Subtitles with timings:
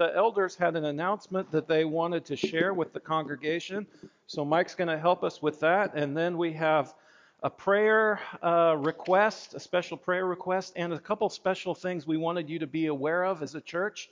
[0.00, 3.86] the elders had an announcement that they wanted to share with the congregation.
[4.26, 5.94] So Mike's going to help us with that.
[5.94, 6.94] And then we have
[7.42, 12.48] a prayer uh, request, a special prayer request, and a couple special things we wanted
[12.48, 14.08] you to be aware of as a church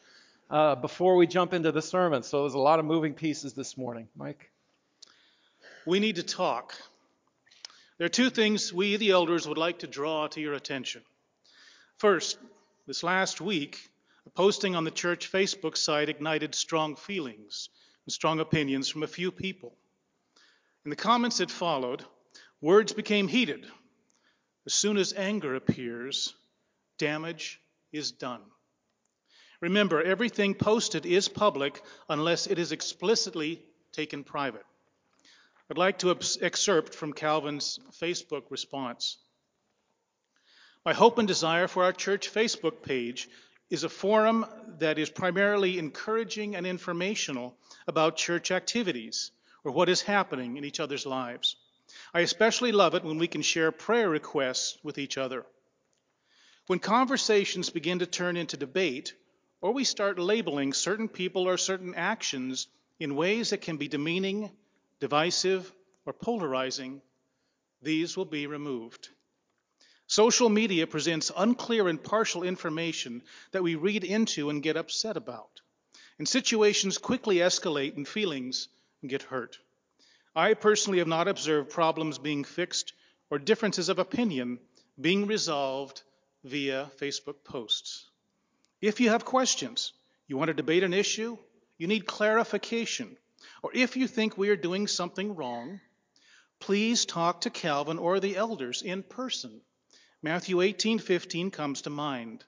[0.50, 2.22] uh, before we jump into the sermon.
[2.22, 4.08] So there's a lot of moving pieces this morning.
[4.14, 4.50] Mike?
[5.86, 6.74] We need to talk.
[7.96, 11.00] There are two things we, the elders, would like to draw to your attention.
[11.96, 12.36] First,
[12.86, 13.88] this last week,
[14.28, 17.70] a posting on the church Facebook site ignited strong feelings
[18.04, 19.74] and strong opinions from a few people.
[20.84, 22.04] In the comments that followed,
[22.60, 23.66] words became heated.
[24.66, 26.34] As soon as anger appears,
[26.98, 27.58] damage
[27.90, 28.42] is done.
[29.62, 34.66] Remember, everything posted is public unless it is explicitly taken private.
[35.70, 36.10] I'd like to
[36.42, 39.16] excerpt from Calvin's Facebook response.
[40.84, 43.26] My hope and desire for our church Facebook page
[43.70, 44.46] is a forum
[44.78, 49.30] that is primarily encouraging and informational about church activities
[49.64, 51.56] or what is happening in each other's lives.
[52.14, 55.44] I especially love it when we can share prayer requests with each other.
[56.66, 59.14] When conversations begin to turn into debate,
[59.60, 62.68] or we start labeling certain people or certain actions
[63.00, 64.50] in ways that can be demeaning,
[65.00, 65.72] divisive,
[66.06, 67.00] or polarizing,
[67.82, 69.08] these will be removed.
[70.10, 75.60] Social media presents unclear and partial information that we read into and get upset about.
[76.18, 78.68] And situations quickly escalate and feelings
[79.06, 79.58] get hurt.
[80.34, 82.94] I personally have not observed problems being fixed
[83.28, 84.60] or differences of opinion
[84.98, 86.00] being resolved
[86.42, 88.06] via Facebook posts.
[88.80, 89.92] If you have questions,
[90.26, 91.36] you want to debate an issue,
[91.76, 93.14] you need clarification,
[93.62, 95.80] or if you think we are doing something wrong,
[96.60, 99.60] please talk to Calvin or the elders in person.
[100.22, 102.44] Matthew 18:15 comes to mind.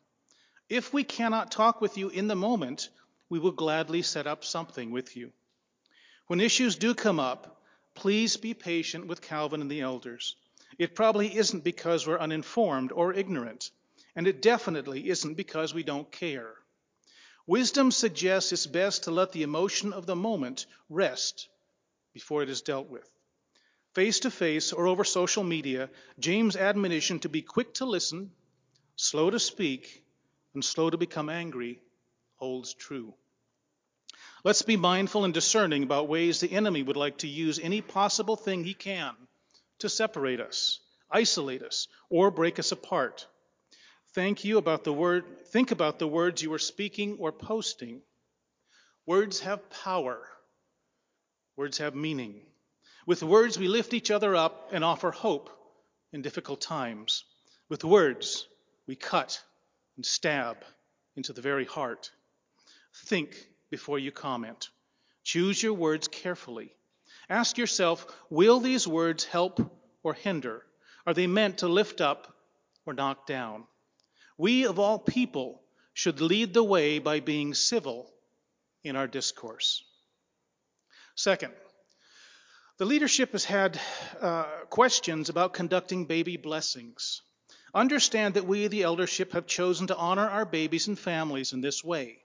[0.69, 2.89] If we cannot talk with you in the moment,
[3.29, 5.33] we will gladly set up something with you.
[6.27, 7.63] When issues do come up,
[7.95, 10.37] please be patient with Calvin and the elders.
[10.79, 13.71] It probably isn't because we're uninformed or ignorant
[14.17, 16.55] and it definitely isn't because we don't care.
[17.47, 21.49] Wisdom suggests it's best to let the emotion of the moment rest
[22.13, 23.09] before it is dealt with.
[23.95, 28.31] Face to face or over social media, James' admonition to be quick to listen,
[28.95, 30.05] slow to speak,
[30.55, 31.81] and slow to become angry
[32.37, 33.15] holds true.
[34.45, 38.37] Let's be mindful and discerning about ways the enemy would like to use any possible
[38.37, 39.15] thing he can
[39.81, 40.81] to separate us,
[41.11, 43.27] isolate us, or break us apart.
[44.15, 48.03] Thank you about the word, think about the words you are speaking or posting.
[49.05, 50.27] Words have power.
[51.57, 52.41] Words have meaning.
[53.11, 55.51] With words, we lift each other up and offer hope
[56.13, 57.25] in difficult times.
[57.69, 58.47] With words,
[58.87, 59.43] we cut
[59.97, 60.59] and stab
[61.17, 62.13] into the very heart.
[63.07, 63.35] Think
[63.69, 64.69] before you comment.
[65.25, 66.73] Choose your words carefully.
[67.29, 69.59] Ask yourself will these words help
[70.05, 70.65] or hinder?
[71.05, 72.33] Are they meant to lift up
[72.87, 73.65] or knock down?
[74.39, 78.09] We, of all people, should lead the way by being civil
[78.85, 79.83] in our discourse.
[81.17, 81.55] Second,
[82.81, 83.79] the leadership has had
[84.23, 87.21] uh, questions about conducting baby blessings.
[87.75, 91.85] Understand that we, the eldership, have chosen to honor our babies and families in this
[91.85, 92.17] way.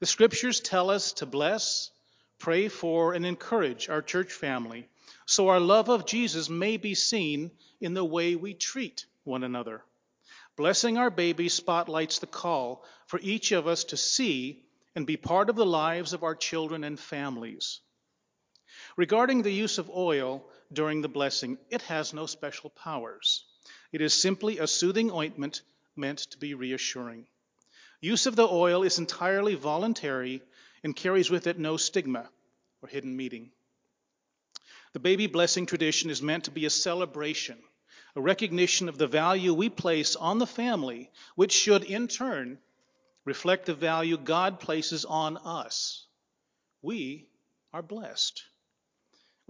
[0.00, 1.90] The scriptures tell us to bless,
[2.38, 4.88] pray for, and encourage our church family
[5.26, 9.82] so our love of Jesus may be seen in the way we treat one another.
[10.56, 15.50] Blessing our baby spotlights the call for each of us to see and be part
[15.50, 17.80] of the lives of our children and families.
[18.96, 23.44] Regarding the use of oil during the blessing, it has no special powers.
[23.92, 25.62] It is simply a soothing ointment
[25.96, 27.26] meant to be reassuring.
[28.00, 30.42] Use of the oil is entirely voluntary
[30.82, 32.28] and carries with it no stigma
[32.82, 33.52] or hidden meaning.
[34.92, 37.58] The baby blessing tradition is meant to be a celebration
[38.16, 42.58] a recognition of the value we place on the family, which should in turn
[43.24, 46.06] reflect the value God places on us.
[46.82, 47.28] We
[47.72, 48.42] are blessed.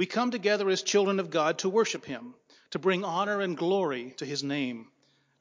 [0.00, 2.34] We come together as children of God to worship Him,
[2.70, 4.88] to bring honor and glory to His name,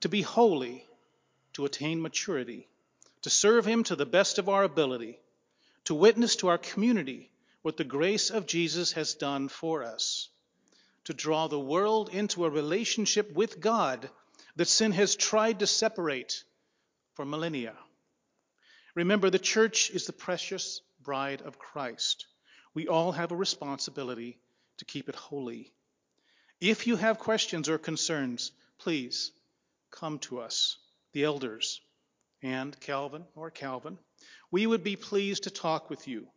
[0.01, 0.85] to be holy,
[1.53, 2.67] to attain maturity,
[3.21, 5.17] to serve Him to the best of our ability,
[5.85, 10.27] to witness to our community what the grace of Jesus has done for us
[11.05, 14.09] to draw the world into a relationship with God
[14.57, 16.43] that sin has tried to separate
[17.13, 17.77] for millennia.
[18.93, 22.27] Remember, the church is the precious bride of Christ.
[22.73, 24.37] We all have a responsibility
[24.79, 25.71] to keep it holy.
[26.59, 29.31] If you have questions or concerns, please
[29.91, 30.77] come to us,
[31.13, 31.81] the elders,
[32.41, 33.97] and Calvin or Calvin.
[34.51, 36.27] we would be pleased to talk with you.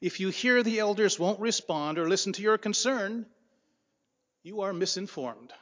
[0.00, 3.26] If you hear the elders won't respond or listen to your concern,
[4.42, 5.52] you are misinformed.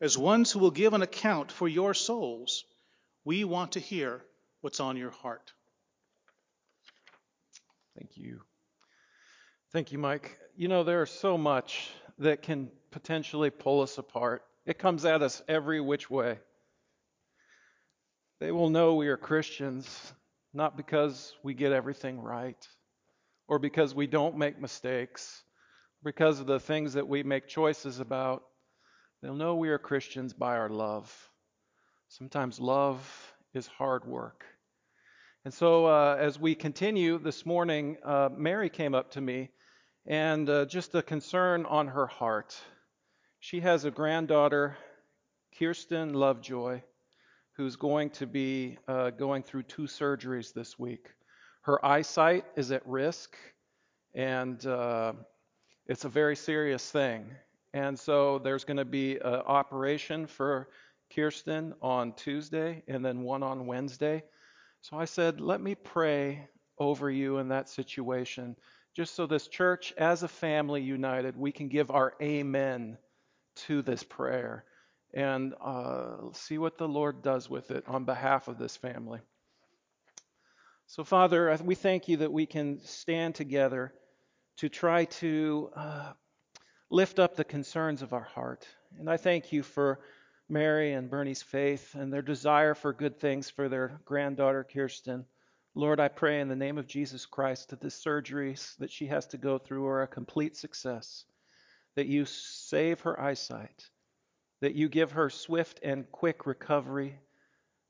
[0.00, 2.64] As ones who will give an account for your souls,
[3.24, 4.24] we want to hear
[4.62, 5.52] what's on your heart.
[7.94, 8.40] Thank you.
[9.72, 10.36] Thank you, Mike.
[10.56, 14.42] You know, there's so much that can potentially pull us apart.
[14.66, 16.40] It comes at us every which way.
[18.40, 20.12] They will know we are Christians
[20.52, 22.66] not because we get everything right
[23.46, 25.44] or because we don't make mistakes,
[26.02, 28.42] because of the things that we make choices about.
[29.22, 31.14] They'll know we are Christians by our love.
[32.08, 33.08] Sometimes love
[33.54, 34.44] is hard work.
[35.44, 39.50] And so, uh, as we continue this morning, uh, Mary came up to me
[40.06, 42.60] and uh, just a concern on her heart.
[43.38, 44.76] She has a granddaughter,
[45.58, 46.82] Kirsten Lovejoy,
[47.56, 51.08] who's going to be uh, going through two surgeries this week.
[51.62, 53.36] Her eyesight is at risk,
[54.14, 55.12] and uh,
[55.86, 57.26] it's a very serious thing.
[57.72, 60.68] And so there's going to be an operation for
[61.14, 64.22] Kirsten on Tuesday and then one on Wednesday.
[64.80, 66.48] So I said, let me pray
[66.78, 68.56] over you in that situation,
[68.94, 72.98] just so this church, as a family united, we can give our amen
[73.66, 74.64] to this prayer
[75.12, 79.20] and uh, see what the Lord does with it on behalf of this family.
[80.86, 83.92] So, Father, we thank you that we can stand together
[84.56, 86.12] to try to uh,
[86.90, 88.66] lift up the concerns of our heart.
[88.98, 90.00] And I thank you for
[90.48, 95.26] Mary and Bernie's faith and their desire for good things for their granddaughter, Kirsten.
[95.74, 99.26] Lord, I pray in the name of Jesus Christ that the surgeries that she has
[99.28, 101.24] to go through are a complete success,
[101.94, 103.88] that you save her eyesight,
[104.60, 107.20] that you give her swift and quick recovery,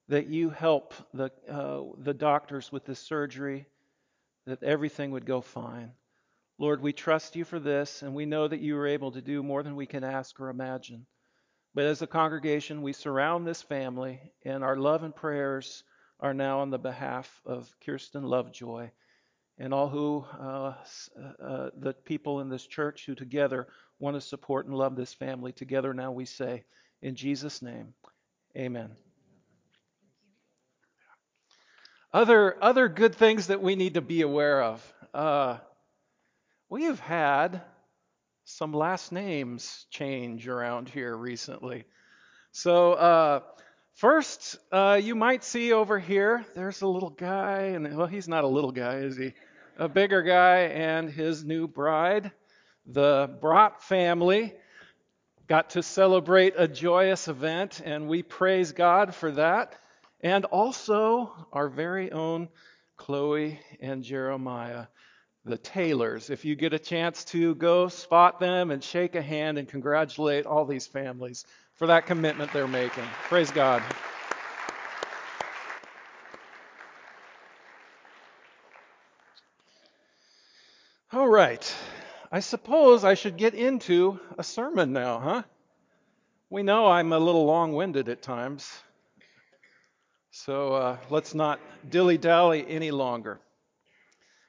[0.09, 3.67] that you help the, uh, the doctors with this surgery,
[4.47, 5.93] that everything would go fine.
[6.59, 9.43] Lord, we trust you for this, and we know that you are able to do
[9.43, 11.07] more than we can ask or imagine.
[11.75, 15.83] But as a congregation, we surround this family, and our love and prayers
[16.21, 18.91] are now on the behalf of Kirsten Lovejoy
[19.59, 20.75] and all who, uh,
[21.43, 23.69] uh, the people in this church who together
[23.99, 25.53] want to support and love this family.
[25.53, 26.65] Together now we say,
[27.03, 27.95] in Jesus' name,
[28.57, 28.91] amen.
[32.13, 34.95] Other, other good things that we need to be aware of.
[35.15, 35.59] Uh,
[36.69, 37.63] we have had
[38.45, 41.85] some last names change around here recently.
[42.53, 43.41] So, uh,
[43.95, 48.45] first, uh, you might see over here, there's a little guy, and well, he's not
[48.45, 49.33] a little guy, is he?
[49.79, 52.33] A bigger guy and his new bride.
[52.87, 54.55] The Brott family
[55.47, 59.77] got to celebrate a joyous event, and we praise God for that.
[60.21, 62.49] And also, our very own
[62.97, 64.87] Chloe and Jeremiah
[65.45, 66.29] the Taylors.
[66.29, 70.47] If you get a chance to go spot them and shake a hand and congratulate
[70.47, 71.47] all these families
[71.81, 73.05] for that commitment they're making.
[73.31, 73.83] Praise God.
[81.11, 81.75] All right.
[82.31, 85.43] I suppose I should get into a sermon now, huh?
[86.51, 88.71] We know I'm a little long winded at times.
[90.33, 93.41] So uh, let's not dilly dally any longer.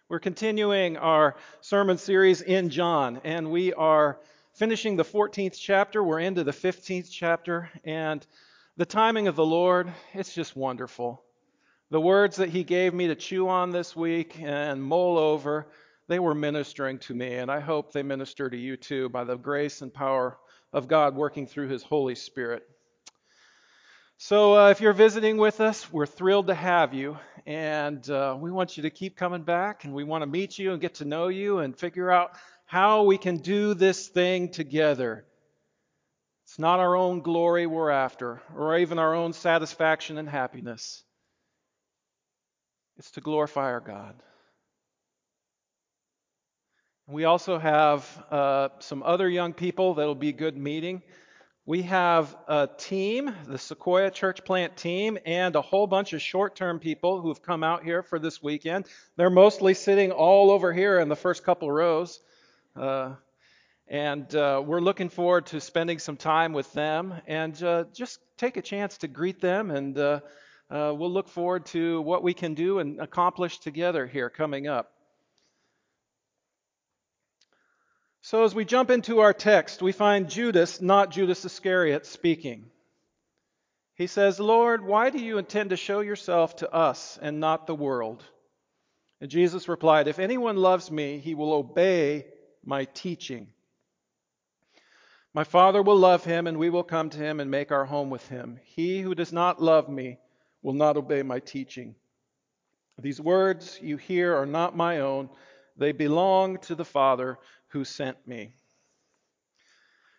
[0.09, 4.19] We're continuing our sermon series in John, and we are
[4.53, 6.03] finishing the 14th chapter.
[6.03, 8.25] We're into the 15th chapter, and
[8.77, 11.23] the timing of the Lord, it's just wonderful.
[11.89, 15.67] The words that He gave me to chew on this week and mull over,
[16.07, 19.37] they were ministering to me, and I hope they minister to you too by the
[19.37, 20.37] grace and power
[20.73, 22.67] of God working through His Holy Spirit.
[24.17, 27.17] So, uh, if you're visiting with us, we're thrilled to have you.
[27.47, 30.73] And uh, we want you to keep coming back, and we want to meet you
[30.73, 32.33] and get to know you and figure out
[32.71, 35.25] how we can do this thing together.
[36.45, 41.03] It's not our own glory we're after, or even our own satisfaction and happiness.
[42.97, 44.15] It's to glorify our God.
[47.07, 51.01] We also have uh, some other young people that'll be good meeting.
[51.65, 56.55] We have a team, the Sequoia Church Plant team, and a whole bunch of short
[56.55, 58.85] term people who've come out here for this weekend.
[59.17, 62.21] They're mostly sitting all over here in the first couple rows.
[62.75, 63.15] Uh,
[63.87, 68.55] and uh, we're looking forward to spending some time with them and uh, just take
[68.55, 69.69] a chance to greet them.
[69.69, 70.19] And uh,
[70.69, 74.91] uh, we'll look forward to what we can do and accomplish together here coming up.
[78.23, 82.69] So, as we jump into our text, we find Judas, not Judas Iscariot, speaking.
[83.95, 87.75] He says, Lord, why do you intend to show yourself to us and not the
[87.75, 88.23] world?
[89.19, 92.25] And Jesus replied, If anyone loves me, he will obey
[92.63, 93.47] my teaching.
[95.33, 98.09] My Father will love him, and we will come to him and make our home
[98.09, 98.59] with him.
[98.63, 100.17] He who does not love me
[100.61, 101.95] will not obey my teaching.
[103.01, 105.29] These words you hear are not my own,
[105.77, 107.39] they belong to the Father
[107.69, 108.53] who sent me.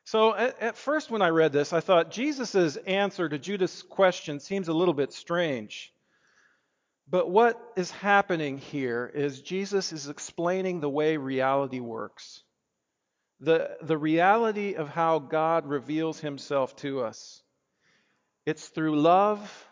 [0.05, 4.41] So, at, at first, when I read this, I thought Jesus' answer to Judas' question
[4.41, 5.93] seems a little bit strange.
[7.09, 12.43] But what is happening here is Jesus is explaining the way reality works
[13.43, 17.43] the, the reality of how God reveals himself to us.
[18.47, 19.69] It's through love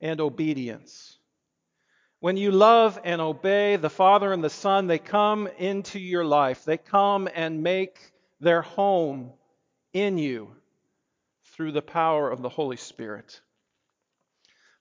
[0.00, 1.16] and obedience.
[2.18, 6.64] When you love and obey the Father and the Son, they come into your life.
[6.64, 7.96] They come and make
[8.40, 9.32] their home
[9.92, 10.50] in you
[11.52, 13.40] through the power of the Holy Spirit.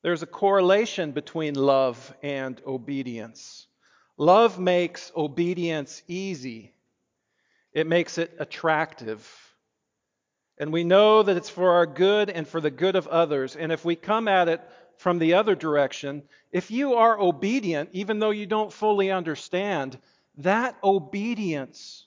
[0.02, 3.68] There's a correlation between love and obedience.
[4.18, 6.74] Love makes obedience easy.
[7.74, 9.28] It makes it attractive.
[10.58, 13.56] And we know that it's for our good and for the good of others.
[13.56, 14.62] And if we come at it
[14.98, 19.98] from the other direction, if you are obedient, even though you don't fully understand,
[20.38, 22.06] that obedience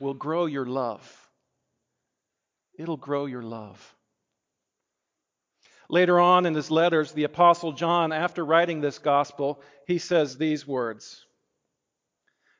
[0.00, 1.30] will grow your love.
[2.76, 3.91] It'll grow your love.
[5.92, 10.66] Later on in his letters, the Apostle John, after writing this gospel, he says these
[10.66, 11.24] words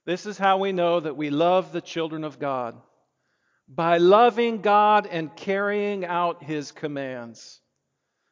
[0.04, 2.80] this is how we know that we love the children of God
[3.68, 7.60] by loving God and carrying out His commands.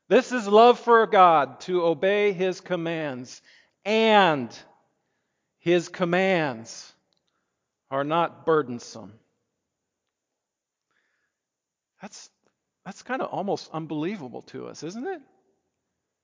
[0.09, 3.41] This is love for God, to obey His commands.
[3.85, 4.57] And
[5.61, 6.93] His commands
[7.91, 9.13] are not burdensome.
[12.03, 12.29] That's,
[12.85, 15.21] that's kind of almost unbelievable to us, isn't it?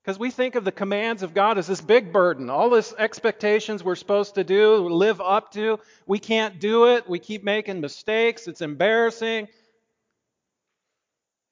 [0.02, 3.82] Because we think of the commands of God as this big burden, all this expectations
[3.82, 5.80] we're supposed to do, live up to.
[6.06, 7.08] We can't do it.
[7.08, 8.46] We keep making mistakes.
[8.46, 9.48] It's embarrassing.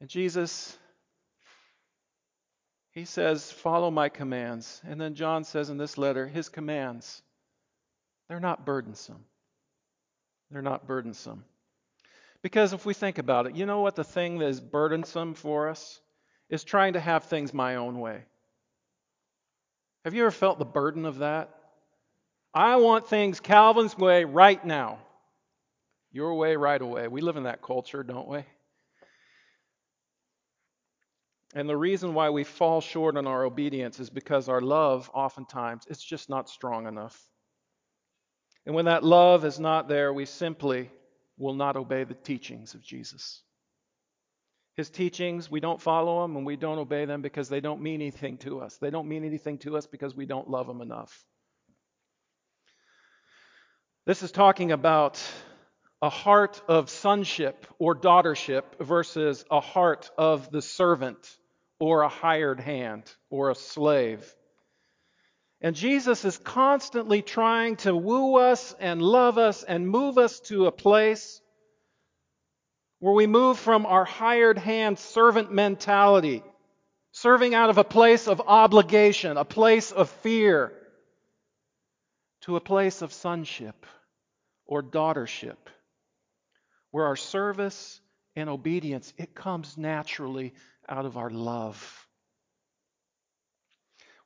[0.00, 0.78] And Jesus,
[2.92, 4.80] he says, Follow my commands.
[4.86, 7.22] And then John says in this letter, His commands,
[8.28, 9.24] they're not burdensome.
[10.50, 11.44] They're not burdensome.
[12.44, 15.70] Because if we think about it, you know what the thing that is burdensome for
[15.70, 16.02] us?
[16.50, 18.22] Is trying to have things my own way.
[20.04, 21.48] Have you ever felt the burden of that?
[22.52, 24.98] I want things Calvin's way right now.
[26.12, 27.08] Your way right away.
[27.08, 28.44] We live in that culture, don't we?
[31.54, 35.86] And the reason why we fall short in our obedience is because our love, oftentimes,
[35.88, 37.18] it's just not strong enough.
[38.66, 40.90] And when that love is not there, we simply
[41.36, 43.42] will not obey the teachings of Jesus.
[44.76, 48.00] His teachings, we don't follow them and we don't obey them because they don't mean
[48.00, 48.76] anything to us.
[48.78, 51.24] They don't mean anything to us because we don't love them enough.
[54.06, 55.22] This is talking about
[56.02, 61.38] a heart of sonship or daughtership versus a heart of the servant
[61.78, 64.34] or a hired hand or a slave.
[65.64, 70.66] And Jesus is constantly trying to woo us and love us and move us to
[70.66, 71.40] a place
[72.98, 76.42] where we move from our hired hand servant mentality,
[77.12, 80.70] serving out of a place of obligation, a place of fear,
[82.42, 83.86] to a place of sonship
[84.66, 85.56] or daughtership,
[86.90, 88.02] where our service
[88.36, 90.52] and obedience, it comes naturally
[90.86, 92.03] out of our love.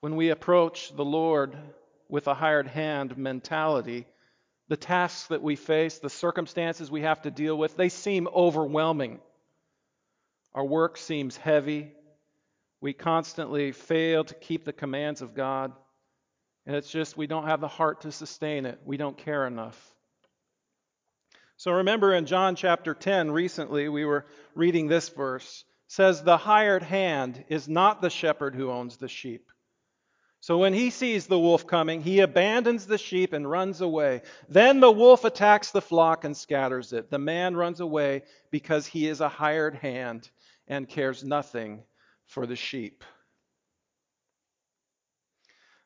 [0.00, 1.56] When we approach the Lord
[2.08, 4.06] with a hired hand mentality,
[4.68, 9.18] the tasks that we face, the circumstances we have to deal with, they seem overwhelming.
[10.54, 11.92] Our work seems heavy.
[12.80, 15.72] We constantly fail to keep the commands of God.
[16.64, 18.80] And it's just we don't have the heart to sustain it.
[18.84, 19.94] We don't care enough.
[21.56, 26.84] So remember in John chapter 10 recently we were reading this verse says the hired
[26.84, 29.50] hand is not the shepherd who owns the sheep
[30.40, 34.22] so when he sees the wolf coming, he abandons the sheep and runs away.
[34.48, 37.10] Then the wolf attacks the flock and scatters it.
[37.10, 40.30] The man runs away because he is a hired hand
[40.68, 41.82] and cares nothing
[42.26, 43.02] for the sheep.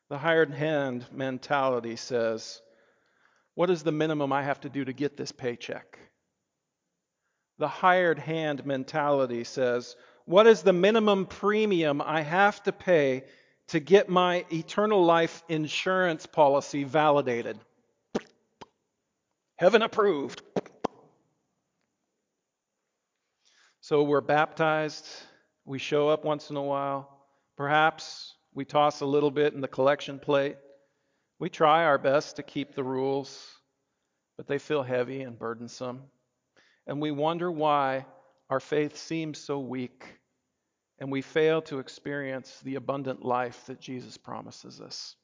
[0.09, 2.61] The hired hand mentality says,
[3.55, 5.97] What is the minimum I have to do to get this paycheck?
[7.57, 9.95] The hired hand mentality says,
[10.25, 13.23] What is the minimum premium I have to pay
[13.69, 17.57] to get my eternal life insurance policy validated.
[19.57, 20.41] Heaven approved.
[23.81, 25.07] So we're baptized.
[25.65, 27.25] We show up once in a while.
[27.57, 30.57] Perhaps we toss a little bit in the collection plate.
[31.39, 33.57] We try our best to keep the rules,
[34.37, 36.03] but they feel heavy and burdensome.
[36.87, 38.05] And we wonder why
[38.49, 40.19] our faith seems so weak
[40.99, 45.15] and we fail to experience the abundant life that Jesus promises us.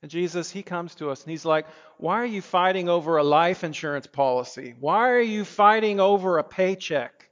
[0.00, 3.24] And Jesus, he comes to us and he's like, Why are you fighting over a
[3.24, 4.74] life insurance policy?
[4.78, 7.28] Why are you fighting over a paycheck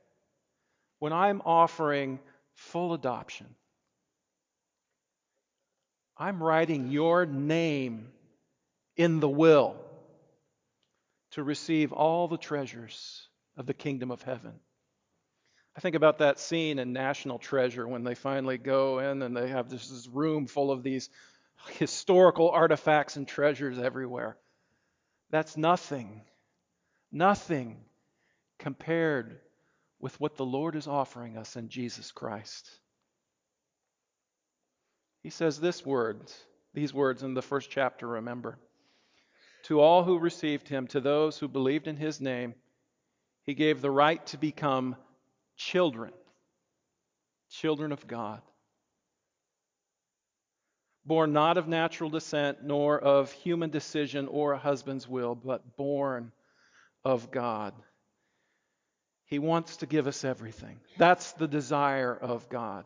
[0.99, 2.19] when I'm offering
[2.55, 3.47] full adoption?
[6.19, 8.09] I'm writing your name
[8.97, 9.77] in the will
[11.33, 14.55] to receive all the treasures of the kingdom of heaven.
[15.77, 19.49] I think about that scene in National Treasure when they finally go in and they
[19.49, 21.11] have this, this room full of these
[21.73, 24.39] historical artifacts and treasures everywhere.
[25.31, 26.23] That's nothing,
[27.13, 27.85] nothing
[28.59, 29.39] compared
[30.01, 32.71] with what the Lord is offering us in Jesus Christ.
[35.23, 36.39] He says this words,
[36.73, 38.59] these words in the first chapter, remember.
[39.65, 42.55] To all who received him, to those who believed in his name,
[43.43, 44.97] he gave the right to become
[45.57, 46.13] children,
[47.51, 48.43] children of God.
[51.05, 56.33] Born not of natural descent, nor of human decision or a husband's will, but born
[57.05, 57.75] of God.
[59.27, 60.79] He wants to give us everything.
[60.99, 62.85] That's the desire of God.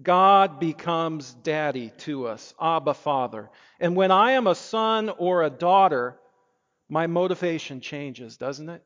[0.00, 3.50] God becomes daddy to us, Abba Father.
[3.80, 6.16] And when I am a son or a daughter,
[6.88, 8.84] my motivation changes, doesn't it?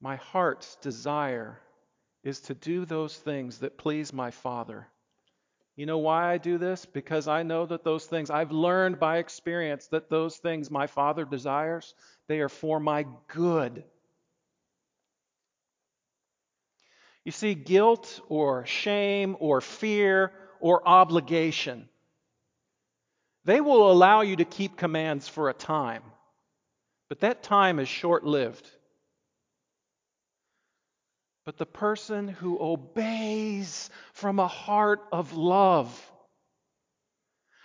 [0.00, 1.58] My heart's desire
[2.22, 4.86] is to do those things that please my Father.
[5.76, 6.84] You know why I do this?
[6.84, 11.24] Because I know that those things, I've learned by experience that those things my Father
[11.24, 11.94] desires,
[12.28, 13.84] they are for my good.
[17.24, 21.88] You see, guilt or shame or fear or obligation,
[23.44, 26.02] they will allow you to keep commands for a time,
[27.08, 28.68] but that time is short lived.
[31.50, 36.12] But the person who obeys from a heart of love,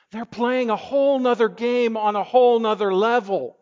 [0.10, 3.56] they're playing a whole nother game on a whole nother level.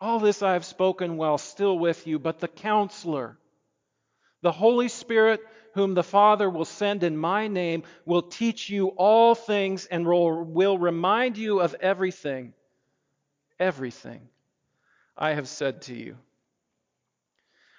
[0.00, 3.36] All this I have spoken while still with you, but the counselor,
[4.42, 5.40] the Holy Spirit,
[5.74, 10.78] whom the Father will send in my name, will teach you all things and will
[10.78, 12.54] remind you of everything,
[13.58, 14.28] everything
[15.16, 16.16] I have said to you.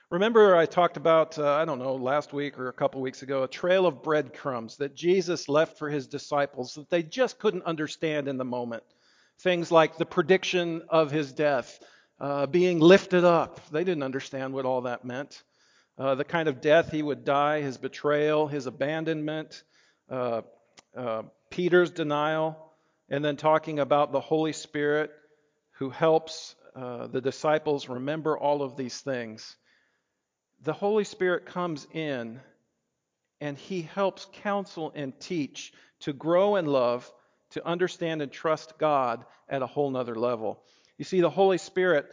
[0.10, 3.44] Remember, I talked about, uh, I don't know, last week or a couple weeks ago,
[3.44, 8.28] a trail of breadcrumbs that Jesus left for his disciples that they just couldn't understand
[8.28, 8.84] in the moment.
[9.40, 11.80] Things like the prediction of his death,
[12.22, 13.60] uh, being lifted up.
[13.70, 15.44] They didn't understand what all that meant.
[15.98, 19.64] Uh, the kind of death he would die, his betrayal, his abandonment,
[20.10, 20.44] uh,
[20.96, 22.72] uh, Peter's denial,
[23.10, 25.12] and then talking about the Holy Spirit
[25.72, 29.56] who helps uh, the disciples remember all of these things.
[30.64, 32.42] The Holy Spirit comes in
[33.40, 37.12] and he helps counsel and teach to grow in love,
[37.52, 40.64] to understand and trust God at a whole nother level.
[40.98, 42.08] You see, the Holy Spirit,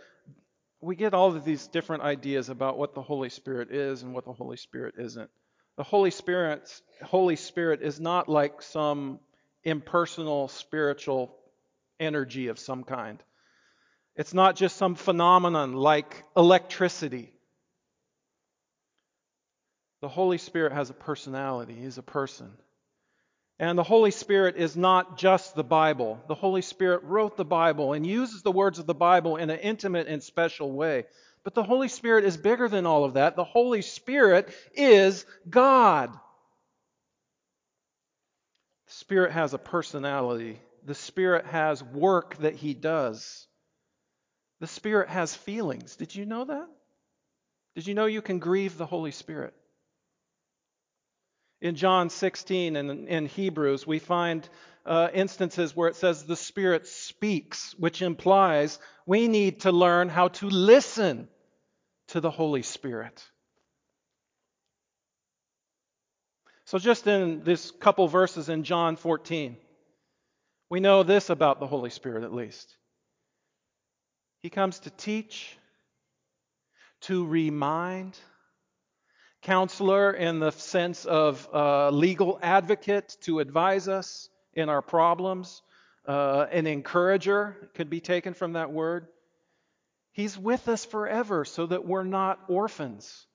[0.81, 4.25] we get all of these different ideas about what the Holy Spirit is and what
[4.25, 5.31] the Holy Spirit isn't.
[5.77, 6.69] The Holy Spirit,
[7.03, 9.21] Holy Spirit is not like some
[9.65, 11.35] impersonal spiritual
[11.99, 13.23] energy of some kind.
[14.17, 17.33] It's not just some phenomenon like electricity.
[20.01, 22.53] The Holy Spirit has a personality, He's a person.
[23.59, 26.21] And the Holy Spirit is not just the Bible.
[26.27, 29.61] The Holy Spirit wrote the Bible and uses the words of the Bible in an
[29.61, 31.05] intimate and special way.
[31.45, 33.37] But the Holy Spirit is bigger than all of that.
[33.37, 36.13] The Holy Spirit is God.
[38.87, 43.47] The Spirit has a personality, the Spirit has work that He does.
[44.63, 45.97] The Spirit has feelings.
[45.97, 46.69] Did you know that?
[47.75, 49.55] Did you know you can grieve the Holy Spirit?
[51.61, 54.49] In John 16 and in Hebrews, we find
[54.87, 60.29] uh, instances where it says the Spirit speaks, which implies we need to learn how
[60.29, 61.27] to listen
[62.11, 63.21] to the Holy Spirit.
[66.67, 69.57] So, just in this couple verses in John 14,
[70.71, 72.77] we know this about the Holy Spirit at least.
[74.43, 75.57] He comes to teach,
[77.03, 78.19] to remind,
[79.43, 85.63] counselor in the sense of uh, legal advocate to advise us in our problems,
[86.09, 89.07] uh, an encourager could be taken from that word.
[90.11, 93.27] He's with us forever so that we're not orphans.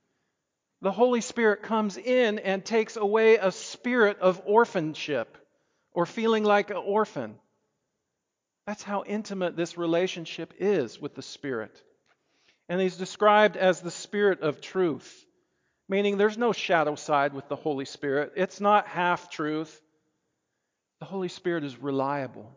[0.82, 5.38] The Holy Spirit comes in and takes away a spirit of orphanship
[5.93, 7.39] or feeling like an orphan.
[8.67, 11.82] That's how intimate this relationship is with the Spirit.
[12.67, 15.25] And he's described as the Spirit of truth,
[15.88, 18.34] meaning there's no shadow side with the Holy Spirit.
[18.36, 19.82] It's not half truth.
[20.99, 22.51] The Holy Spirit is reliable,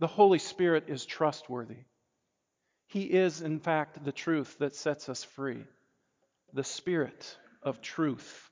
[0.00, 1.84] the Holy Spirit is trustworthy.
[2.88, 5.64] He is, in fact, the truth that sets us free,
[6.52, 8.51] the Spirit of truth.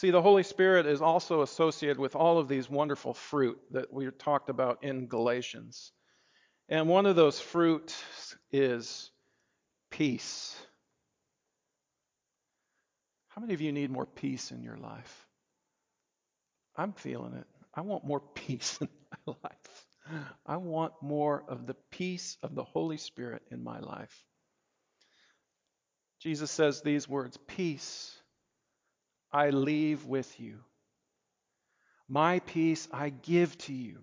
[0.00, 4.10] See, the Holy Spirit is also associated with all of these wonderful fruit that we
[4.10, 5.92] talked about in Galatians.
[6.70, 7.94] And one of those fruit
[8.50, 9.10] is
[9.90, 10.58] peace.
[13.28, 15.26] How many of you need more peace in your life?
[16.74, 17.46] I'm feeling it.
[17.74, 18.88] I want more peace in
[19.26, 20.24] my life.
[20.46, 24.24] I want more of the peace of the Holy Spirit in my life.
[26.22, 28.19] Jesus says these words Peace
[29.32, 30.58] I leave with you.
[32.08, 33.98] My peace I give to you.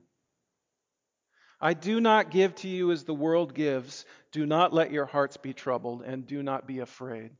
[1.59, 4.05] I do not give to you as the world gives.
[4.31, 7.31] Do not let your hearts be troubled, and do not be afraid.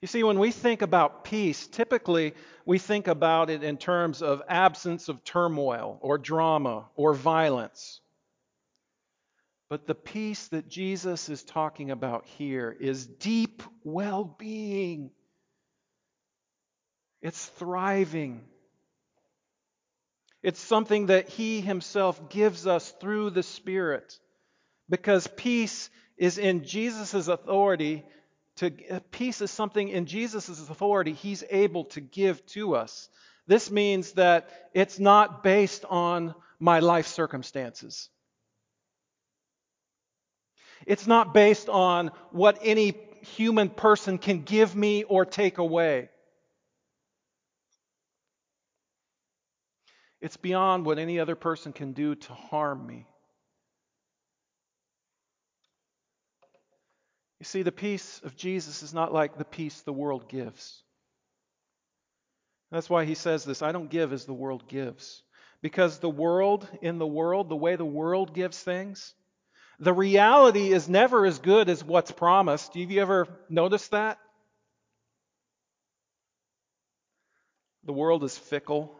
[0.00, 2.34] You see, when we think about peace, typically
[2.66, 8.00] we think about it in terms of absence of turmoil or drama or violence.
[9.70, 15.10] But the peace that Jesus is talking about here is deep well being.
[17.24, 18.42] It's thriving.
[20.42, 24.20] It's something that He Himself gives us through the Spirit.
[24.90, 28.04] Because peace is in Jesus' authority.
[28.56, 28.70] To,
[29.10, 33.08] peace is something in Jesus' authority He's able to give to us.
[33.46, 38.10] This means that it's not based on my life circumstances.
[40.86, 46.10] It's not based on what any human person can give me or take away.
[50.24, 53.06] It's beyond what any other person can do to harm me.
[57.40, 60.82] You see, the peace of Jesus is not like the peace the world gives.
[62.70, 65.22] That's why he says this I don't give as the world gives.
[65.60, 69.12] Because the world, in the world, the way the world gives things,
[69.78, 72.72] the reality is never as good as what's promised.
[72.72, 74.18] Have you ever noticed that?
[77.84, 78.98] The world is fickle.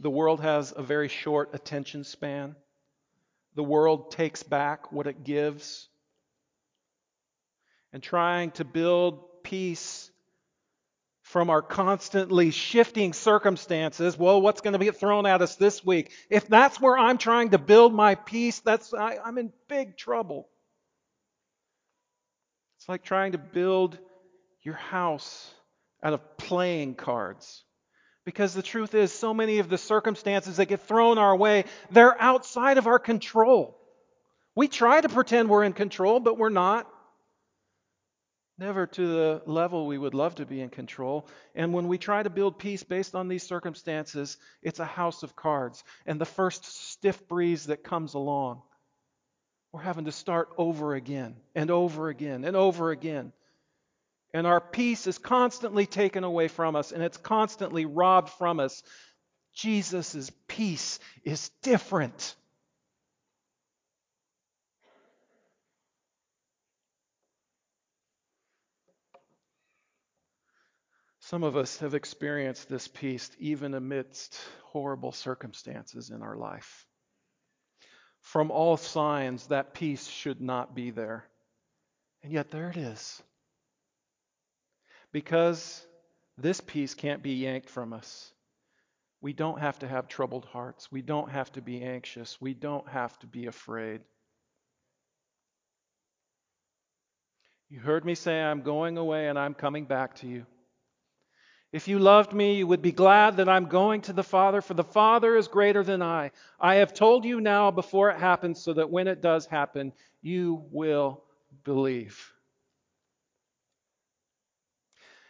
[0.00, 2.54] The world has a very short attention span.
[3.54, 5.88] The world takes back what it gives.
[7.92, 10.10] And trying to build peace
[11.22, 16.12] from our constantly shifting circumstances, well, what's going to be thrown at us this week?
[16.30, 20.48] If that's where I'm trying to build my peace, that's I, I'm in big trouble.
[22.78, 23.98] It's like trying to build
[24.62, 25.52] your house
[26.02, 27.64] out of playing cards.
[28.26, 32.20] Because the truth is, so many of the circumstances that get thrown our way, they're
[32.20, 33.78] outside of our control.
[34.56, 36.90] We try to pretend we're in control, but we're not.
[38.58, 41.28] Never to the level we would love to be in control.
[41.54, 45.36] And when we try to build peace based on these circumstances, it's a house of
[45.36, 45.84] cards.
[46.04, 48.62] And the first stiff breeze that comes along,
[49.72, 53.32] we're having to start over again and over again and over again.
[54.34, 58.82] And our peace is constantly taken away from us and it's constantly robbed from us.
[59.54, 62.34] Jesus' peace is different.
[71.26, 76.86] Some of us have experienced this peace even amidst horrible circumstances in our life.
[78.20, 81.24] From all signs, that peace should not be there.
[82.22, 83.20] And yet, there it is.
[85.16, 85.82] Because
[86.36, 88.34] this peace can't be yanked from us.
[89.22, 90.92] We don't have to have troubled hearts.
[90.92, 92.38] We don't have to be anxious.
[92.38, 94.02] We don't have to be afraid.
[97.70, 100.44] You heard me say, I'm going away and I'm coming back to you.
[101.72, 104.74] If you loved me, you would be glad that I'm going to the Father, for
[104.74, 106.30] the Father is greater than I.
[106.60, 110.66] I have told you now before it happens, so that when it does happen, you
[110.70, 111.24] will
[111.64, 112.35] believe.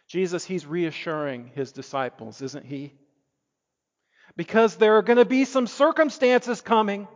[0.06, 2.92] Jesus, he's reassuring his disciples, isn't he?
[4.36, 7.08] Because there are going to be some circumstances coming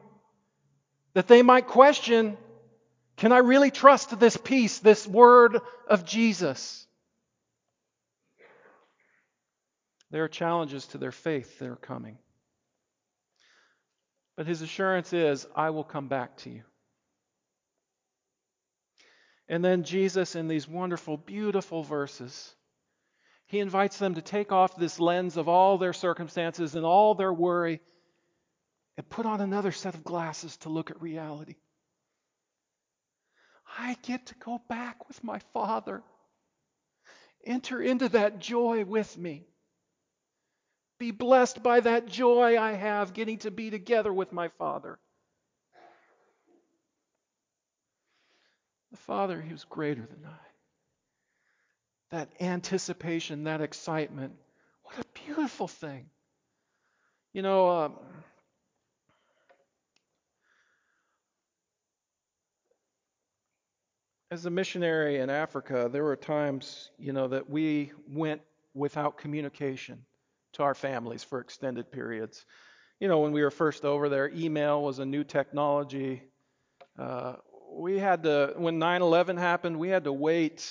[1.14, 2.36] that they might question
[3.16, 6.86] can I really trust this peace, this word of Jesus?
[10.10, 12.16] There are challenges to their faith that are coming.
[14.38, 16.62] But his assurance is, I will come back to you.
[19.50, 22.54] And then Jesus, in these wonderful, beautiful verses,
[23.50, 27.32] he invites them to take off this lens of all their circumstances and all their
[27.32, 27.80] worry
[28.96, 31.56] and put on another set of glasses to look at reality.
[33.76, 36.04] I get to go back with my Father.
[37.44, 39.48] Enter into that joy with me.
[41.00, 45.00] Be blessed by that joy I have getting to be together with my Father.
[48.92, 50.49] The Father, He was greater than I.
[52.10, 54.34] That anticipation, that excitement,
[54.84, 56.10] what a beautiful thing.
[57.32, 57.88] You know, uh,
[64.32, 68.40] as a missionary in Africa, there were times, you know, that we went
[68.74, 70.04] without communication
[70.52, 72.44] to our families for extended periods.
[72.98, 76.22] You know, when we were first over there, email was a new technology.
[76.98, 77.36] Uh,
[77.72, 80.68] we had to, when 9 11 happened, we had to wait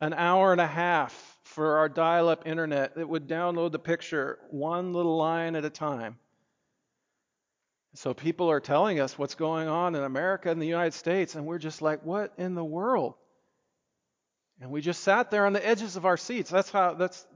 [0.00, 4.38] an hour and a half for our dial up internet that would download the picture
[4.50, 6.18] one little line at a time.
[7.94, 11.46] So people are telling us what's going on in America and the United States, and
[11.46, 13.14] we're just like, what in the world?
[14.60, 16.50] And we just sat there on the edges of our seats.
[16.50, 17.26] That's how that's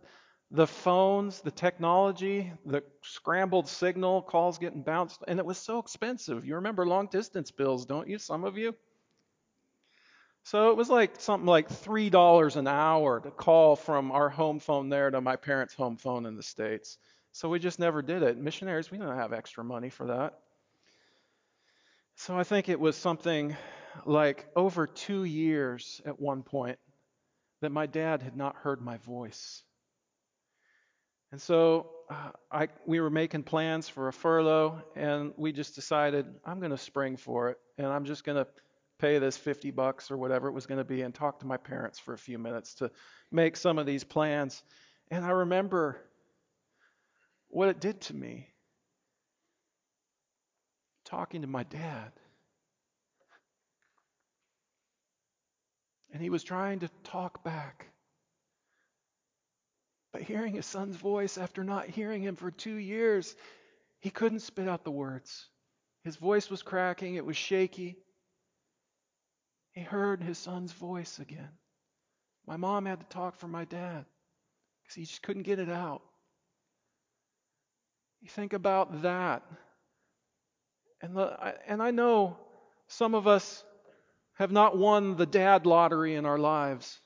[0.51, 6.45] the phones, the technology, the scrambled signal, calls getting bounced, and it was so expensive.
[6.45, 8.19] You remember long distance bills, don't you?
[8.19, 8.75] Some of you?
[10.45, 14.89] So it was like something like $3 an hour to call from our home phone
[14.89, 16.99] there to my parents' home phone in the States.
[17.33, 18.39] So we just never did it.
[18.39, 20.39] Missionaries, we don't have extra money for that.
[22.17, 23.57] So I think it was something
[24.05, 26.79] like over two years at one point
[27.61, 29.63] that my dad had not heard my voice.
[31.33, 36.27] And so uh, I, we were making plans for a furlough, and we just decided
[36.45, 38.51] I'm going to spring for it, and I'm just going to
[39.01, 41.57] pay this 50 bucks or whatever it was going to be and talk to my
[41.57, 42.91] parents for a few minutes to
[43.33, 44.63] make some of these plans.
[45.11, 46.01] And I remember
[47.49, 48.49] what it did to me
[51.05, 52.13] talking to my dad.
[56.13, 57.87] And he was trying to talk back.
[60.13, 63.35] But hearing his son's voice after not hearing him for two years,
[64.01, 65.49] he couldn't spit out the words.
[66.05, 67.97] His voice was cracking, it was shaky.
[69.73, 71.51] He heard his son's voice again.
[72.47, 74.05] My mom had to talk for my dad
[74.83, 76.03] because he just couldn't get it out.
[78.21, 79.43] You think about that.
[81.01, 82.37] And, the, and I know
[82.89, 83.65] some of us
[84.35, 86.99] have not won the dad lottery in our lives.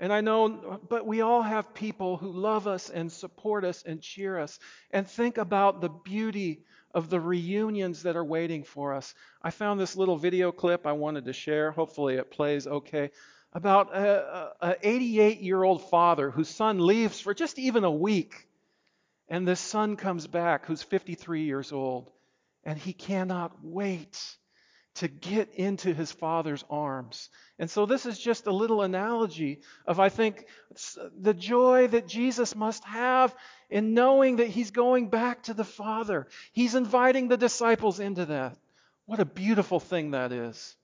[0.00, 4.00] And I know, but we all have people who love us and support us and
[4.00, 4.58] cheer us.
[4.90, 9.14] And think about the beauty of the reunions that are waiting for us.
[9.42, 11.72] I found this little video clip I wanted to share.
[11.72, 13.10] Hopefully, it plays okay.
[13.52, 18.48] About an 88 year old father whose son leaves for just even a week.
[19.28, 22.10] And this son comes back who's 53 years old
[22.64, 24.18] and he cannot wait
[24.94, 27.28] to get into his father's arms.
[27.58, 30.46] And so this is just a little analogy of, I think,
[31.20, 33.34] the joy that Jesus must have
[33.70, 36.28] in knowing that he's going back to the Father.
[36.52, 38.56] He's inviting the disciples into that.
[39.06, 40.76] What a beautiful thing that is.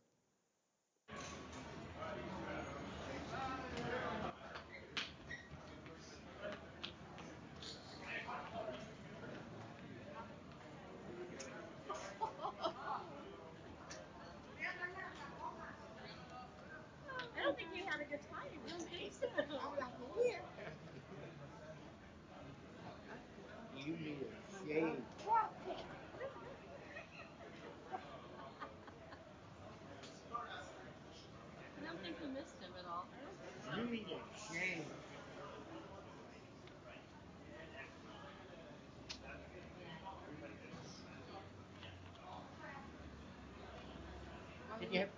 [44.81, 45.09] Did you have,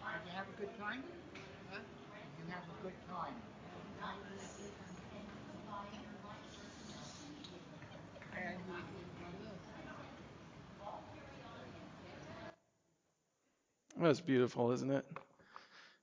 [0.00, 1.02] did you have a good time?
[1.70, 1.78] Huh?
[2.38, 3.34] You have a good time?
[14.00, 15.06] That's beautiful, isn't it?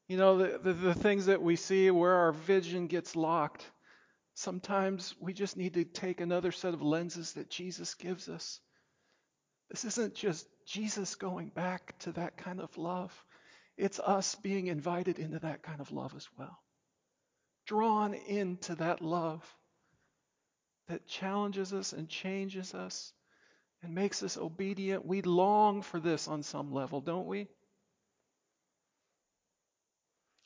[0.08, 3.70] You know, the, the, the, things that we see where our vision gets locked,
[4.34, 8.60] sometimes we just need to take another set of lenses that Jesus gives us.
[9.70, 13.14] This isn't just Jesus going back to that kind of love,
[13.78, 16.60] it's us being invited into that kind of love as well.
[17.66, 19.44] Drawn into that love
[20.88, 23.14] that challenges us and changes us
[23.82, 25.06] and makes us obedient.
[25.06, 27.48] We long for this on some level, don't we?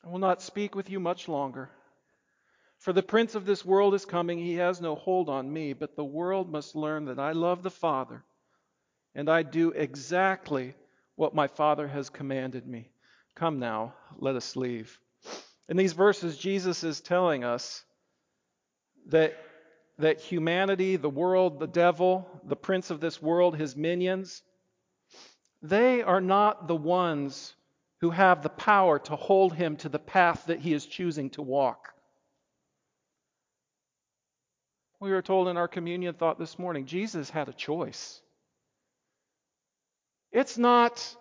[0.04, 1.68] I will not speak with you much longer.
[2.78, 4.38] For the prince of this world is coming.
[4.38, 7.70] He has no hold on me, but the world must learn that I love the
[7.70, 8.22] Father,
[9.14, 10.74] and I do exactly
[11.16, 12.90] what my Father has commanded me.
[13.36, 14.98] Come now, let us leave.
[15.68, 17.84] In these verses, Jesus is telling us
[19.08, 19.36] that,
[19.98, 24.42] that humanity, the world, the devil, the prince of this world, his minions,
[25.62, 27.54] they are not the ones
[28.00, 31.42] who have the power to hold him to the path that he is choosing to
[31.42, 31.92] walk.
[34.98, 38.20] We were told in our communion thought this morning Jesus had a choice.
[40.32, 41.16] It's not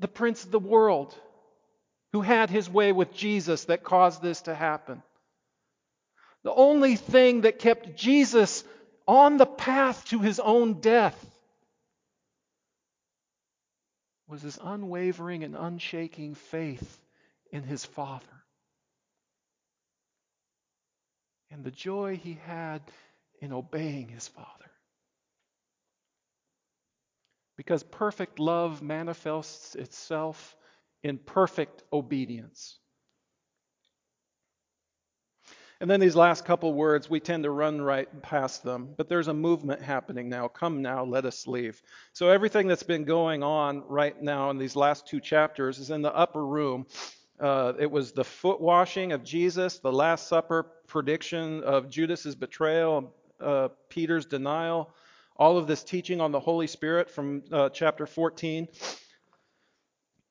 [0.00, 1.14] the prince of the world
[2.12, 5.02] who had his way with Jesus that caused this to happen.
[6.42, 8.64] The only thing that kept Jesus
[9.06, 11.26] on the path to his own death
[14.26, 16.98] was his unwavering and unshaking faith
[17.52, 18.24] in his Father.
[21.50, 22.80] And the joy he had
[23.40, 24.69] in obeying his Father.
[27.60, 30.56] Because perfect love manifests itself
[31.02, 32.78] in perfect obedience.
[35.78, 39.28] And then these last couple words, we tend to run right past them, but there's
[39.28, 40.48] a movement happening now.
[40.48, 41.82] Come now, let us leave.
[42.14, 46.00] So everything that's been going on right now in these last two chapters is in
[46.00, 46.86] the upper room.
[47.38, 53.12] Uh, it was the foot washing of Jesus, the Last Supper prediction of Judas's betrayal,
[53.38, 54.94] uh, Peter's denial,
[55.40, 58.68] all of this teaching on the Holy Spirit from uh, chapter 14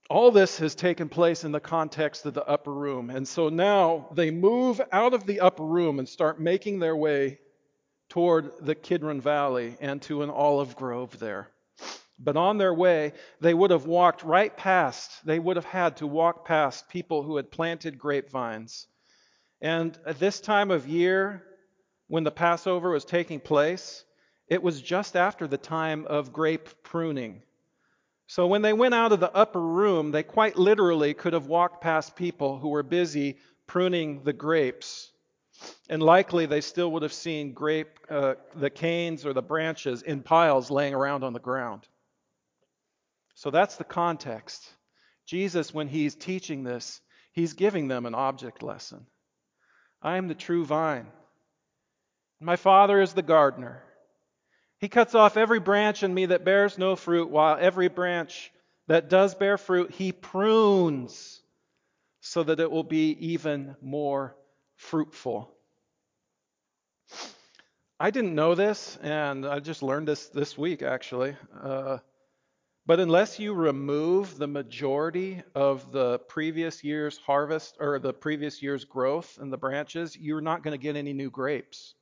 [0.10, 3.12] all this has taken place in the context of the upper room.
[3.12, 7.40] And so now they move out of the upper room and start making their way
[8.10, 11.50] toward the Kidron Valley and to an olive grove there.
[12.18, 16.08] But on their way, they would have walked right past, they would have had to
[16.08, 18.88] walk past people who had planted grapevines.
[19.62, 21.44] And at this time of year,
[22.08, 24.04] when the Passover was taking place,
[24.50, 27.44] it was just after the time of grape pruning.
[28.28, 31.82] So when they went out of the upper room, they quite literally could have walked
[31.82, 35.12] past people who were busy pruning the grapes.
[35.90, 40.22] And likely they still would have seen grape, uh, the canes or the branches in
[40.22, 41.88] piles laying around on the ground.
[43.36, 44.68] So that's the context.
[45.26, 47.02] Jesus, when he's teaching this,
[47.34, 49.06] he's giving them an object lesson.
[50.02, 51.08] I am the true vine.
[52.40, 53.84] My Father is the gardener.
[54.80, 58.52] He cuts off every branch in me that bears no fruit, while every branch
[58.88, 61.42] that does bear fruit, he prunes
[62.22, 64.36] so that it will be even more
[64.76, 65.54] fruitful.
[68.00, 71.36] I didn't know this, and I just learned this this week actually.
[71.62, 71.98] Uh,
[72.86, 78.86] but unless you remove the majority of the previous year's harvest or the previous year's
[78.86, 81.94] growth in the branches, you're not going to get any new grapes.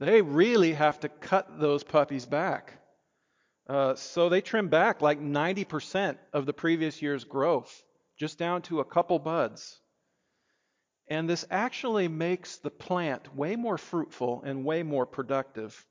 [0.00, 2.72] They really have to cut those puppies back.
[3.68, 7.84] Uh, so they trim back like 90% of the previous year's growth,
[8.18, 9.78] just down to a couple buds.
[11.06, 15.86] And this actually makes the plant way more fruitful and way more productive.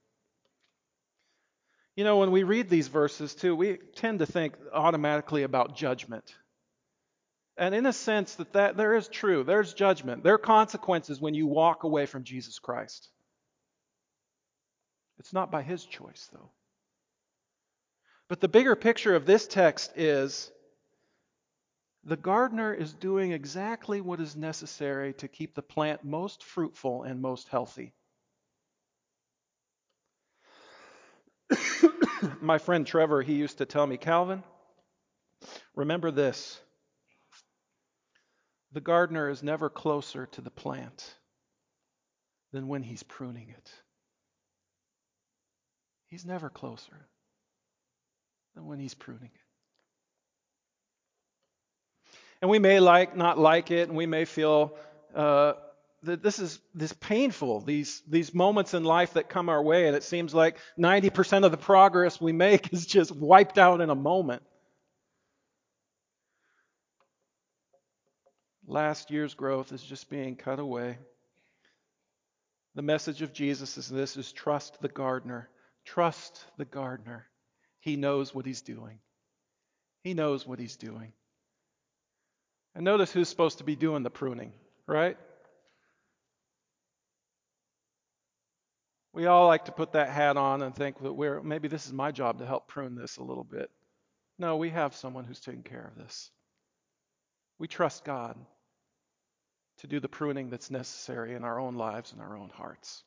[1.96, 6.34] You know, when we read these verses too, we tend to think automatically about judgment.
[7.58, 9.44] And in a sense that, that there is true.
[9.44, 10.24] There's judgment.
[10.24, 13.10] There are consequences when you walk away from Jesus Christ.
[15.20, 16.50] It's not by his choice, though.
[18.30, 20.52] But the bigger picture of this text is
[22.04, 27.22] the gardener is doing exactly what is necessary to keep the plant most fruitful and
[27.22, 27.94] most healthy.
[32.42, 34.44] My friend Trevor, he used to tell me, Calvin,
[35.76, 36.62] remember this.
[38.72, 41.18] The gardener is never closer to the plant
[42.54, 43.72] than when he's pruning it.
[46.10, 47.08] He's never closer
[48.56, 49.42] than when he's pruning it.
[52.42, 54.76] And we may like not like it, and we may feel
[55.14, 55.54] uh,
[56.04, 57.62] that this is this painful.
[57.62, 61.52] These these moments in life that come our way, and it seems like 90% of
[61.52, 64.42] the progress we make is just wiped out in a moment.
[68.66, 70.98] Last year's growth is just being cut away.
[72.76, 75.50] The message of Jesus is this: is trust the gardener
[75.94, 77.26] Trust the gardener.
[77.80, 79.00] He knows what he's doing.
[80.04, 81.14] He knows what he's doing.
[82.76, 84.54] And notice who's supposed to be doing the pruning,
[84.86, 85.18] right?
[89.14, 91.94] We all like to put that hat on and think that we're maybe this is
[91.94, 93.72] my job to help prune this a little bit.
[94.38, 96.30] No, we have someone who's taking care of this.
[97.58, 98.38] We trust God
[99.80, 103.04] to do the pruning that's necessary in our own lives and our own hearts.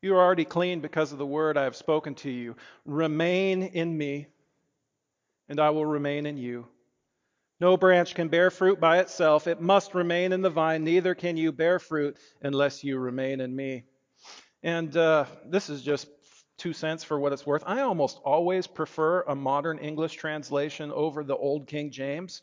[0.00, 2.54] You are already clean because of the word I have spoken to you.
[2.84, 4.28] Remain in me,
[5.48, 6.68] and I will remain in you.
[7.60, 9.48] No branch can bear fruit by itself.
[9.48, 10.84] It must remain in the vine.
[10.84, 13.82] Neither can you bear fruit unless you remain in me.
[14.62, 16.06] And uh, this is just
[16.58, 17.64] two cents for what it's worth.
[17.66, 22.42] I almost always prefer a modern English translation over the old King James.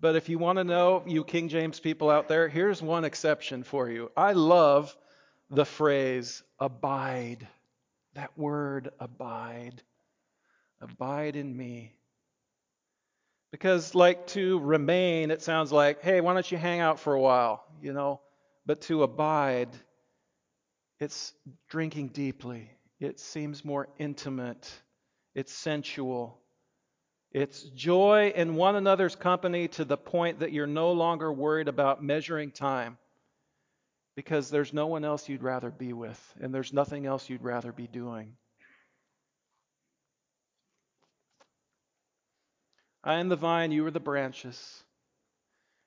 [0.00, 3.62] But if you want to know, you King James people out there, here's one exception
[3.62, 4.10] for you.
[4.16, 4.96] I love
[5.50, 7.46] the phrase abide.
[8.14, 9.82] That word abide.
[10.80, 11.92] Abide in me.
[13.52, 17.20] Because, like to remain, it sounds like, hey, why don't you hang out for a
[17.20, 18.20] while, you know?
[18.66, 19.68] But to abide,
[20.98, 21.32] it's
[21.68, 22.68] drinking deeply.
[23.00, 24.70] It seems more intimate.
[25.34, 26.38] It's sensual.
[27.30, 32.02] It's joy in one another's company to the point that you're no longer worried about
[32.02, 32.98] measuring time
[34.16, 37.70] because there's no one else you'd rather be with, and there's nothing else you'd rather
[37.70, 38.32] be doing.
[43.04, 44.82] I am the vine, you are the branches.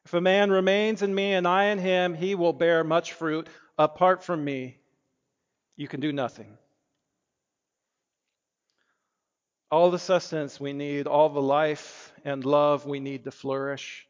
[0.06, 3.50] If a man remains in me and I in him, he will bear much fruit.
[3.78, 4.78] Apart from me,
[5.76, 6.58] you can do nothing.
[9.72, 14.08] All the sustenance we need, all the life and love we need to flourish,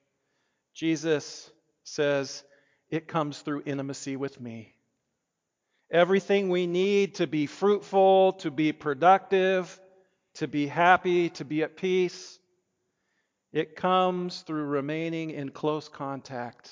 [0.74, 1.50] Jesus
[1.84, 2.44] says,
[2.90, 4.74] it comes through intimacy with me.
[5.92, 9.80] Everything we need to be fruitful, to be productive,
[10.36, 12.40] to be happy, to be at peace,
[13.52, 16.72] it comes through remaining in close contact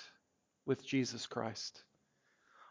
[0.65, 1.83] with Jesus Christ.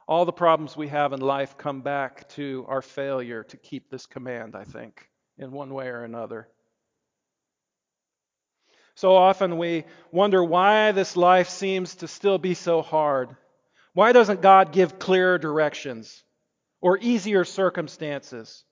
[0.06, 4.06] All the problems we have in life come back to our failure to keep this
[4.06, 6.48] command, I think, in one way or another.
[8.96, 13.36] So often we wonder why this life seems to still be so hard.
[13.92, 16.24] Why doesn't God give clearer directions
[16.80, 18.64] or easier circumstances?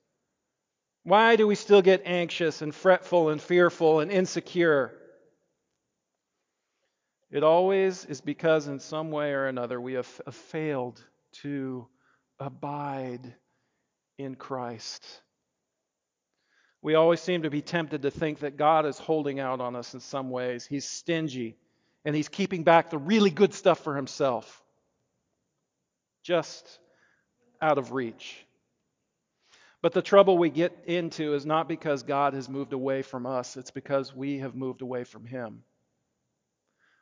[1.02, 4.94] Why do we still get anxious and fretful and fearful and insecure?
[7.30, 11.04] It always is because, in some way or another, we have failed
[11.42, 11.86] to
[12.38, 13.34] abide
[14.16, 15.20] in Christ.
[16.84, 19.94] We always seem to be tempted to think that God is holding out on us
[19.94, 20.66] in some ways.
[20.66, 21.56] He's stingy
[22.04, 24.62] and He's keeping back the really good stuff for Himself,
[26.22, 26.78] just
[27.62, 28.36] out of reach.
[29.80, 33.56] But the trouble we get into is not because God has moved away from us,
[33.56, 35.62] it's because we have moved away from Him.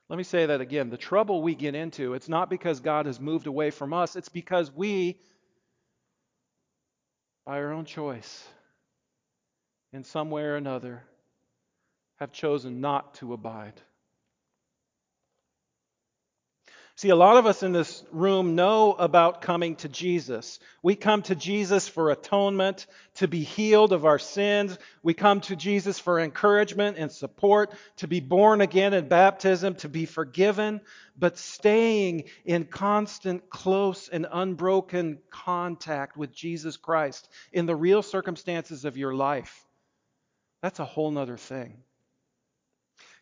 [0.09, 0.91] Let me say that again.
[0.91, 4.29] The trouble we get into, it's not because God has moved away from us, it's
[4.29, 5.19] because we,
[7.45, 8.47] by our own choice,
[9.93, 11.03] in some way or another,
[12.17, 13.81] have chosen not to abide.
[16.95, 20.61] See, a lot of us in this room know about coming to Jesus.
[20.83, 24.79] We come to Jesus for atonement, to be healed of our sins.
[25.03, 29.89] We come to Jesus for encouragement and support, to be born again in baptism, to
[29.89, 30.83] be forgiven.
[31.19, 38.85] But staying in constant, close, and unbroken contact with Jesus Christ in the real circumstances
[38.85, 39.65] of your life,
[40.63, 41.77] that's a whole nother thing.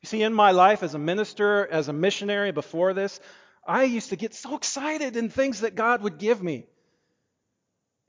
[0.02, 3.20] You see, in my life as a minister, as a missionary before this,
[3.66, 6.66] I used to get so excited in things that God would give me.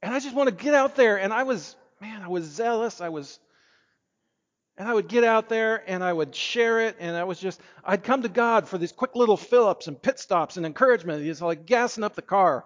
[0.02, 1.18] And I just want to get out there.
[1.18, 3.02] And I was, man, I was zealous.
[3.02, 3.40] I was,
[4.78, 6.96] and I would get out there and I would share it.
[7.00, 10.02] And I was just, I'd come to God for these quick little fill ups and
[10.02, 11.26] pit stops and encouragement.
[11.26, 12.66] It's like gassing up the car.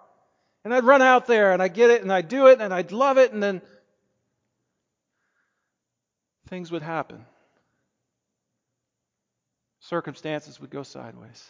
[0.64, 2.92] And I'd run out there and I'd get it and I'd do it and I'd
[2.92, 3.32] love it.
[3.32, 3.60] And then
[6.48, 7.24] things would happen.
[9.80, 11.44] Circumstances would go sideways.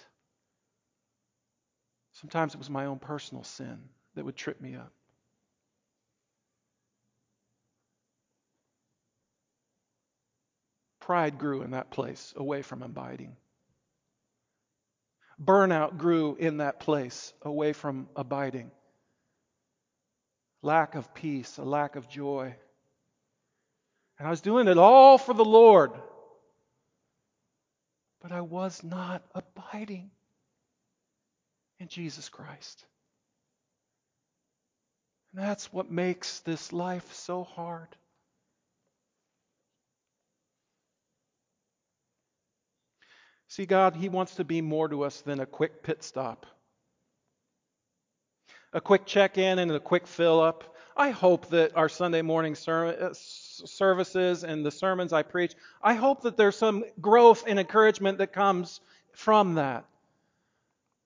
[2.13, 3.79] Sometimes it was my own personal sin
[4.15, 4.93] that would trip me up.
[11.01, 13.37] Pride grew in that place away from abiding.
[15.41, 18.71] Burnout grew in that place away from abiding.
[20.63, 22.57] Lack of peace, a lack of joy.
[24.19, 25.93] And I was doing it all for the Lord.
[28.21, 30.11] But I was not abiding
[31.79, 32.85] in Jesus Christ.
[35.33, 37.89] And that's what makes this life so hard.
[43.49, 46.47] See, God, He wants to be more to us than a quick pit stop,
[48.73, 50.75] a quick check in and a quick fill up.
[50.97, 52.97] I hope that our Sunday morning sermon,
[53.65, 58.33] services and the sermons I preach, I hope that there's some growth and encouragement that
[58.33, 58.81] comes
[59.13, 59.85] from that.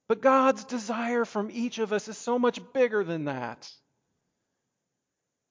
[0.09, 3.71] But God's desire from each of us is so much bigger than that.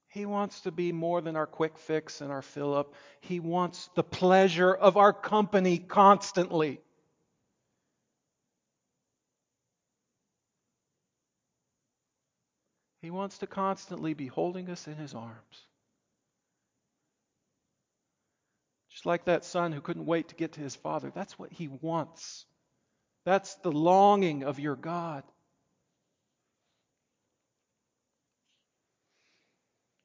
[0.10, 2.93] He wants to be more than our quick fix and our fill up.
[3.22, 6.82] He wants the pleasure of our company constantly.
[13.02, 15.68] He wants to constantly be holding us in his arms.
[19.00, 21.10] Just like that son who couldn't wait to get to his father.
[21.16, 22.45] That's what he wants.
[23.24, 25.24] That's the longing of your God.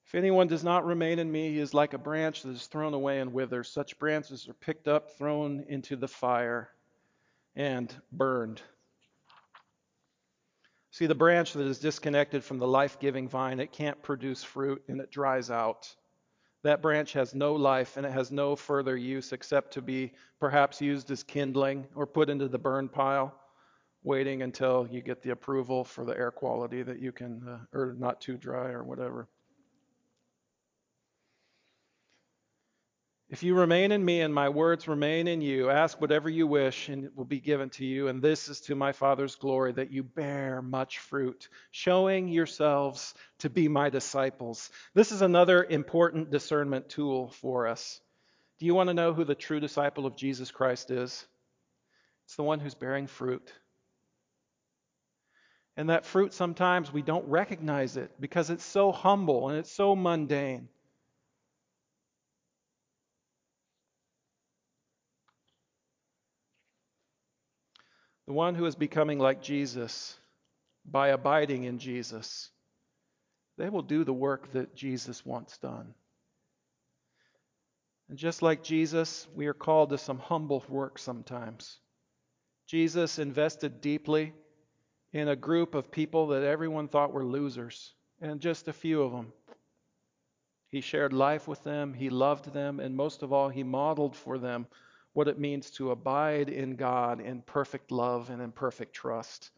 [0.06, 2.94] If anyone does not remain in me, he is like a branch that is thrown
[2.94, 3.68] away and withers.
[3.68, 6.68] Such branches are picked up, thrown into the fire,
[7.56, 8.62] and burned.
[10.92, 14.84] See, the branch that is disconnected from the life giving vine, it can't produce fruit
[14.86, 15.92] and it dries out.
[16.64, 20.80] That branch has no life and it has no further use except to be perhaps
[20.80, 23.38] used as kindling or put into the burn pile,
[24.02, 27.94] waiting until you get the approval for the air quality that you can, uh, or
[27.98, 29.28] not too dry or whatever.
[33.34, 36.88] If you remain in me and my words remain in you, ask whatever you wish
[36.88, 38.06] and it will be given to you.
[38.06, 43.50] And this is to my Father's glory that you bear much fruit, showing yourselves to
[43.50, 44.70] be my disciples.
[44.94, 48.00] This is another important discernment tool for us.
[48.60, 51.26] Do you want to know who the true disciple of Jesus Christ is?
[52.26, 53.52] It's the one who's bearing fruit.
[55.76, 59.96] And that fruit, sometimes we don't recognize it because it's so humble and it's so
[59.96, 60.68] mundane.
[68.26, 70.18] The one who is becoming like Jesus
[70.84, 72.50] by abiding in Jesus,
[73.58, 75.94] they will do the work that Jesus wants done.
[78.08, 81.78] And just like Jesus, we are called to some humble work sometimes.
[82.66, 84.32] Jesus invested deeply
[85.12, 89.12] in a group of people that everyone thought were losers, and just a few of
[89.12, 89.32] them.
[90.70, 94.38] He shared life with them, he loved them, and most of all, he modeled for
[94.38, 94.66] them
[95.14, 99.50] what it means to abide in God in perfect love and in perfect trust.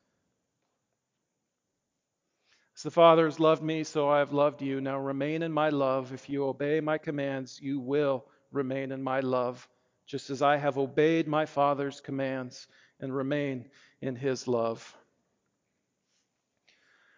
[2.76, 4.82] As the Father has loved me, so I have loved you.
[4.82, 6.12] Now remain in my love.
[6.12, 9.66] If you obey my commands, you will remain in my love,
[10.07, 12.66] just as I have obeyed my Father's commands
[13.00, 13.70] and remain
[14.02, 14.94] in his love.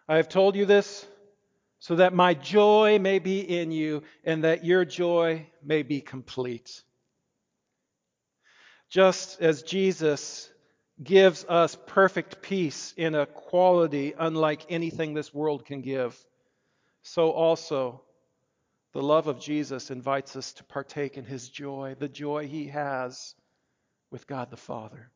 [0.07, 1.05] I have told you this
[1.81, 6.83] so that my joy may be in you and that your joy may be complete
[8.89, 10.51] just as Jesus
[11.03, 16.19] gives us perfect peace in a quality unlike anything this world can give,
[17.03, 18.03] so also
[18.93, 23.35] the love of Jesus invites us to partake in his joy, the joy he has
[24.11, 25.11] with God the Father.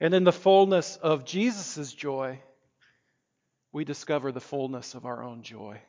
[0.00, 2.40] And in the fullness of Jesus' joy,
[3.72, 5.80] we discover the fullness of our own joy.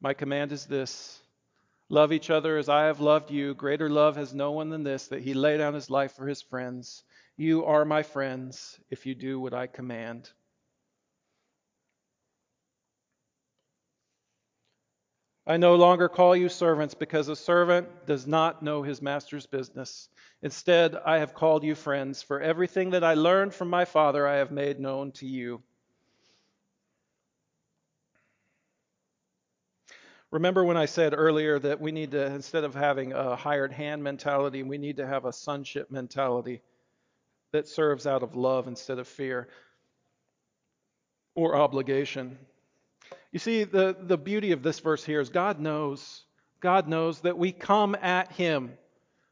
[0.00, 1.20] My command is this
[1.90, 3.54] Love each other as I have loved you.
[3.54, 6.40] Greater love has no one than this, that he lay down his life for his
[6.40, 7.04] friends.
[7.36, 10.30] You are my friends if you do what I command.
[15.46, 20.08] I no longer call you servants because a servant does not know his master's business.
[20.40, 24.36] Instead, I have called you friends, for everything that I learned from my Father I
[24.36, 25.62] have made known to you.
[30.34, 34.02] Remember when I said earlier that we need to, instead of having a hired hand
[34.02, 36.60] mentality, we need to have a sonship mentality
[37.52, 39.46] that serves out of love instead of fear
[41.36, 42.36] or obligation.
[43.30, 46.24] You see, the, the beauty of this verse here is God knows,
[46.58, 48.72] God knows that we come at Him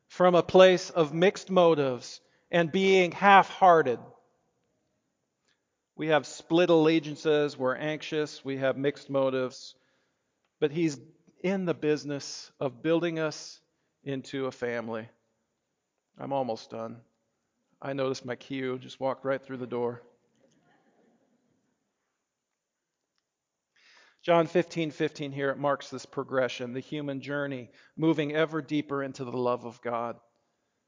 [0.07, 3.99] from a place of mixed motives and being half hearted.
[5.97, 9.75] We have split allegiances, we're anxious, we have mixed motives
[10.63, 10.97] but He's
[11.43, 13.59] in the business of building us
[14.05, 15.09] into a family.
[16.17, 16.99] I'm almost done.
[17.83, 20.03] I noticed my cue, just walked right through the door.
[24.23, 29.25] John 15, 15 here, it marks this progression, the human journey, moving ever deeper into
[29.25, 30.15] the love of God.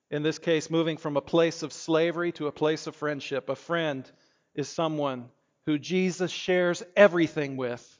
[0.08, 3.48] In this case, moving from a place of slavery to a place of friendship.
[3.48, 4.08] A friend
[4.54, 5.30] is someone
[5.66, 7.93] who Jesus shares everything with.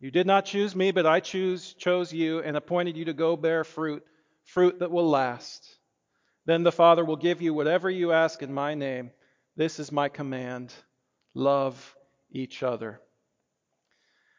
[0.00, 3.36] You did not choose me, but I choose, chose you and appointed you to go
[3.36, 4.02] bear fruit,
[4.44, 5.76] fruit that will last.
[6.46, 9.10] Then the Father will give you whatever you ask in my name.
[9.56, 10.72] This is my command
[11.34, 11.94] love
[12.30, 12.98] each other.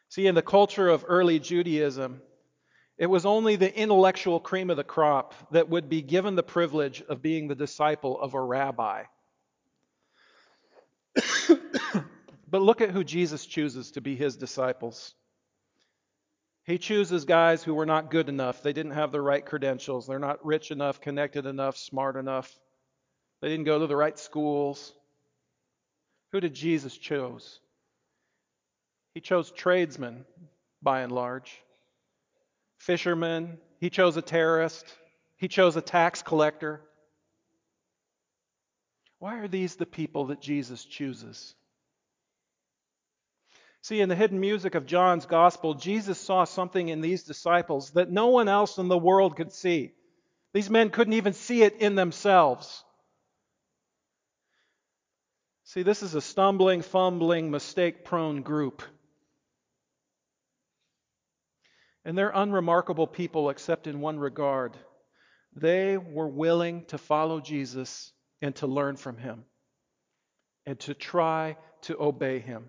[0.08, 2.20] See, in the culture of early Judaism,
[2.98, 7.02] it was only the intellectual cream of the crop that would be given the privilege
[7.08, 9.04] of being the disciple of a rabbi.
[12.48, 15.14] but look at who Jesus chooses to be his disciples.
[16.64, 18.62] He chooses guys who were not good enough.
[18.62, 20.06] They didn't have the right credentials.
[20.06, 22.56] They're not rich enough, connected enough, smart enough.
[23.40, 24.92] They didn't go to the right schools.
[26.30, 27.58] Who did Jesus choose?
[29.14, 30.24] He chose tradesmen,
[30.80, 31.60] by and large,
[32.78, 33.58] fishermen.
[33.80, 34.86] He chose a terrorist.
[35.36, 36.80] He chose a tax collector.
[39.18, 41.54] Why are these the people that Jesus chooses?
[43.82, 48.12] See, in the hidden music of John's gospel, Jesus saw something in these disciples that
[48.12, 49.92] no one else in the world could see.
[50.54, 52.84] These men couldn't even see it in themselves.
[55.64, 58.82] See, this is a stumbling, fumbling, mistake prone group.
[62.04, 64.76] And they're unremarkable people except in one regard.
[65.56, 69.44] They were willing to follow Jesus and to learn from him
[70.66, 72.68] and to try to obey him.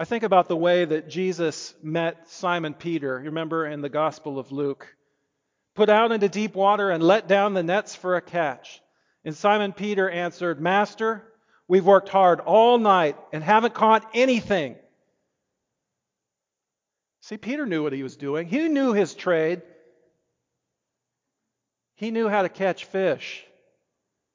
[0.00, 3.18] I think about the way that Jesus met Simon Peter.
[3.18, 4.96] You remember in the Gospel of Luke?
[5.74, 8.80] Put out into deep water and let down the nets for a catch.
[9.26, 11.22] And Simon Peter answered, Master,
[11.68, 14.76] we've worked hard all night and haven't caught anything.
[17.20, 19.60] See, Peter knew what he was doing, he knew his trade.
[21.96, 23.44] He knew how to catch fish.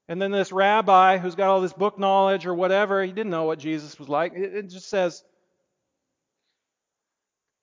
[0.08, 3.46] And then this rabbi who's got all this book knowledge or whatever, he didn't know
[3.46, 4.34] what Jesus was like.
[4.36, 5.24] It just says,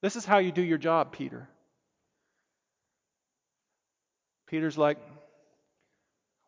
[0.03, 1.49] This is how you do your job, Peter.
[4.49, 4.99] Peter's like,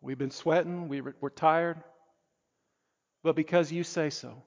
[0.04, 1.82] We've been sweating, we we're tired,
[3.22, 4.42] but because you say so,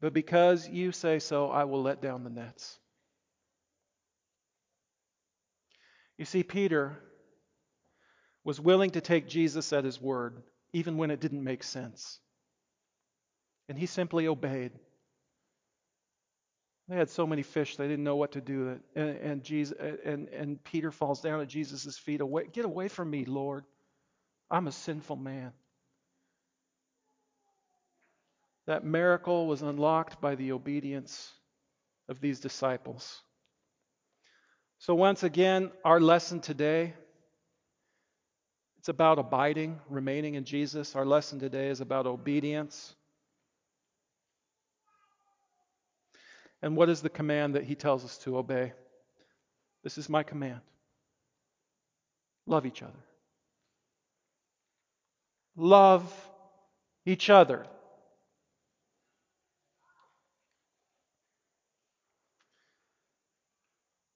[0.00, 2.78] but because you say so, I will let down the nets.
[6.16, 6.96] You see, Peter
[8.44, 10.40] was willing to take Jesus at his word,
[10.72, 12.20] even when it didn't make sense.
[13.68, 14.70] And he simply obeyed.
[16.90, 18.80] They had so many fish they didn't know what to do.
[18.96, 22.20] And, and, Jesus, and, and Peter falls down at Jesus' feet.
[22.20, 23.64] Away, Get away from me, Lord.
[24.50, 25.52] I'm a sinful man.
[28.66, 31.32] That miracle was unlocked by the obedience
[32.08, 33.20] of these disciples.
[34.78, 36.94] So, once again, our lesson today.
[38.80, 40.96] It's about abiding, remaining in Jesus.
[40.96, 42.96] Our lesson today is about obedience.
[46.62, 48.72] And what is the command that he tells us to obey?
[49.82, 50.60] This is my command
[52.46, 52.92] love each other.
[55.56, 56.12] Love
[57.06, 57.64] each other.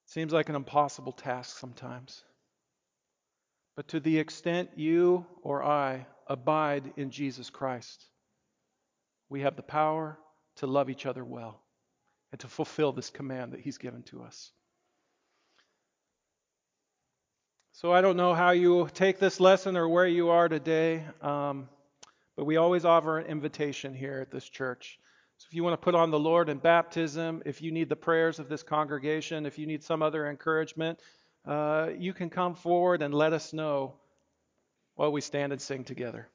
[0.06, 2.22] Seems like an impossible task sometimes.
[3.76, 8.04] But to the extent you or I abide in Jesus Christ,
[9.28, 10.18] we have the power
[10.56, 11.63] to love each other well
[12.34, 14.50] and to fulfill this command that He's given to us.
[17.74, 21.68] So I don't know how you take this lesson or where you are today, um,
[22.36, 24.98] but we always offer an invitation here at this church.
[25.36, 27.94] So if you want to put on the Lord in baptism, if you need the
[27.94, 30.98] prayers of this congregation, if you need some other encouragement,
[31.46, 33.94] uh, you can come forward and let us know
[34.96, 36.28] while we stand and sing together.